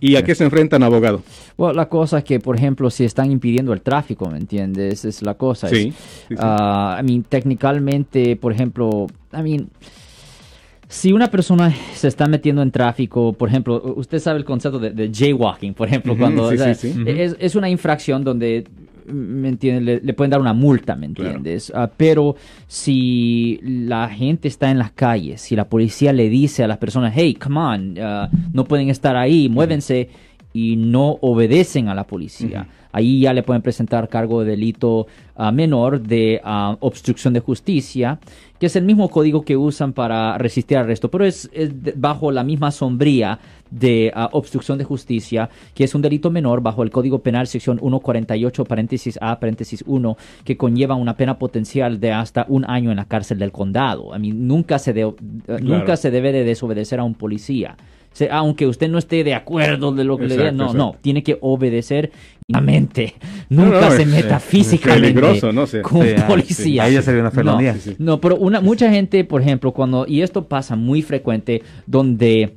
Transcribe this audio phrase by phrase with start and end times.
[0.00, 1.22] ¿Y a qué se enfrentan, abogado?
[1.56, 5.04] Bueno, la cosa es que, por ejemplo, si están impidiendo el tráfico, ¿me entiendes?
[5.04, 5.68] Es la cosa.
[5.68, 5.92] Sí.
[6.30, 9.68] I mean, técnicamente, por ejemplo, I mean,
[10.90, 15.10] si una persona se está metiendo en tráfico, por ejemplo, usted sabe el concepto de,
[15.12, 18.64] jaywalking, por ejemplo, cuando es, una infracción donde
[19.12, 20.02] ¿me entiendes?
[20.02, 21.72] Le, pueden dar una multa, ¿me entiendes?
[21.74, 22.36] Ah, pero
[22.66, 27.12] si la gente está en las calles, si la policía le dice a las personas,
[27.16, 30.08] hey, come on, ah, no pueden estar ahí, muévense,
[30.52, 32.66] y no obedecen a la policía.
[32.92, 38.18] Ahí ya le pueden presentar cargo de delito ah, menor de ah, obstrucción de justicia,
[38.58, 41.48] que es el mismo código que usan para resistir arresto, pero es,
[41.94, 43.38] bajo la misma sombría
[43.70, 47.78] de ah, obstrucción de justicia, que es un delito menor bajo el Código Penal sección
[47.78, 52.96] 148 paréntesis A paréntesis 1, que conlleva una pena potencial de hasta un año en
[52.96, 54.12] la cárcel del condado.
[54.12, 54.92] A mí nunca se,
[55.62, 57.76] nunca se debe de desobedecer a un policía
[58.30, 61.38] aunque usted no esté de acuerdo de lo que le diga, no, no, tiene que
[61.40, 62.10] obedecer
[62.48, 63.14] la mente.
[63.48, 65.66] Nunca se meta físicamente ¿no?
[65.82, 66.84] con policía.
[66.84, 67.76] Ahí ya sería una felonía.
[67.98, 72.56] No, pero una, mucha gente, por ejemplo, cuando, y esto pasa muy frecuente, donde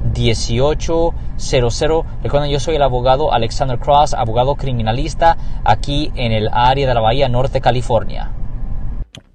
[0.13, 2.05] 1-800-530-1800.
[2.23, 7.01] Recuerden, yo soy el abogado Alexander Cross, abogado criminalista aquí en el área de la
[7.01, 8.31] Bahía Norte, California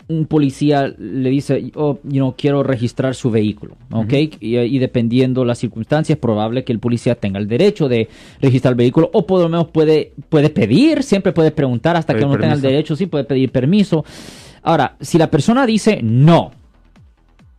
[0.08, 4.12] un policía le dice, oh, you quiero registrar su vehículo, ¿ok?
[4.40, 8.08] y, dependiendo las circunstancias, es probable que el policía tenga el derecho de
[8.40, 12.24] registrar el vehículo o por lo menos puede, puede pedir, siempre puede preguntar hasta que
[12.24, 14.04] no tenga el derecho, sí puede pedir permiso.
[14.62, 16.52] Ahora, si la persona dice no,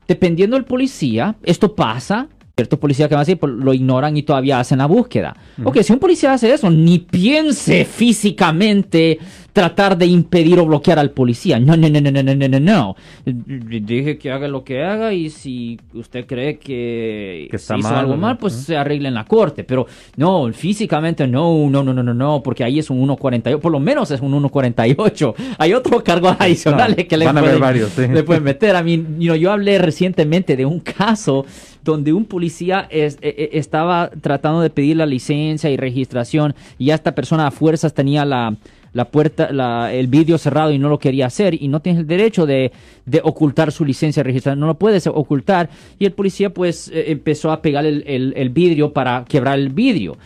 [0.07, 4.23] dependiendo del policía, esto pasa, ciertos policías que van a decir, pues, lo ignoran y
[4.23, 5.35] todavía hacen la búsqueda.
[5.63, 9.19] Ok, si un policía hace eso, ni piense físicamente
[9.53, 11.59] tratar de impedir o bloquear al policía.
[11.59, 12.95] No, no, no, no, no, no, no, no.
[13.25, 18.17] Dije que haga lo que haga y si usted cree que, está hizo mal, algo
[18.17, 19.63] mal, pues se arregle en la corte.
[19.63, 19.85] Pero
[20.15, 23.79] no, físicamente no, no, no, no, no, no, porque ahí es un 1.48, por lo
[23.79, 25.33] menos es un 1.48.
[25.59, 28.75] Hay otros cargos adicionales que le pueden, le pueden meter.
[28.75, 31.45] A mí, yo hablé recientemente de un caso
[31.91, 36.91] donde un policía es, e, e, estaba tratando de pedir la licencia y registración y
[36.91, 38.55] esta persona a fuerzas tenía la
[38.97, 42.07] la puerta, la, el vídeo cerrado y no lo quería hacer y no tienes el
[42.07, 42.71] derecho de,
[43.05, 47.51] de ocultar su licencia registrada, no lo puedes ocultar y el policía pues eh, empezó
[47.51, 50.17] a pegar el, el, vidrio para quebrar el vidrio.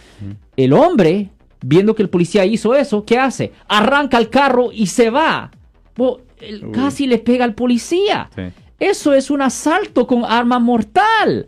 [0.55, 3.51] El hombre, viendo que el policía hizo eso, ¿qué hace?
[3.67, 5.51] Arranca el carro y se va.
[6.71, 8.29] casi le pega al policía.
[8.81, 11.47] Eso es un asalto con arma mortal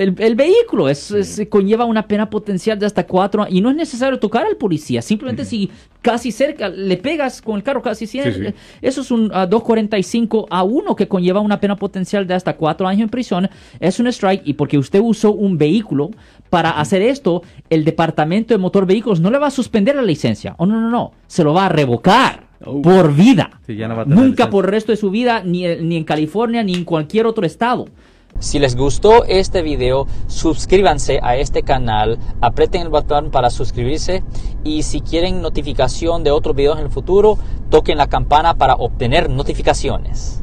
[0.00, 0.88] el, vehículo.
[0.88, 1.12] Es,
[1.48, 5.02] conlleva una pena potencial de hasta cuatro y no es necesario tocar al policía.
[5.02, 5.70] Simplemente si
[6.00, 8.54] casi cerca le pegas con el carro casi siempre.
[8.80, 13.02] Eso es un 245 a 1 que conlleva una pena potencial de hasta cuatro años
[13.02, 13.50] en prisión.
[13.78, 16.10] Es un strike y porque usted usó un vehículo
[16.48, 20.54] para hacer esto, el Departamento de Motor Vehículos no le va a suspender la licencia.
[20.58, 21.12] Oh, no, no, no.
[21.26, 22.49] Se lo va a revocar.
[22.62, 23.60] Por vida.
[24.06, 27.46] Nunca por el resto de su vida, ni, ni en California, ni en cualquier otro
[27.46, 27.86] estado.
[28.38, 34.22] Si les gustó este video, suscríbanse a este canal, aprieten el botón para suscribirse
[34.64, 37.38] y si quieren notificación de otros videos en el futuro,
[37.70, 40.39] toquen la campana para obtener notificaciones.